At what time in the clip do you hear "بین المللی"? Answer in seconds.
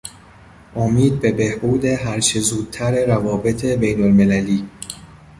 3.65-4.69